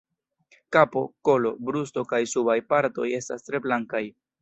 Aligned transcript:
Kapo, 0.75 1.03
kolo, 1.29 1.53
brusto 1.69 2.07
kaj 2.15 2.23
subaj 2.35 2.59
partoj 2.75 3.11
estas 3.23 3.51
tre 3.51 3.67
blankaj. 3.69 4.05